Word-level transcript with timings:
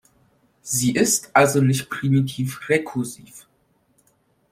Sie 0.63 0.95
ist 0.95 1.29
also 1.35 1.61
nicht 1.61 1.87
primitiv-rekursiv. 1.91 3.45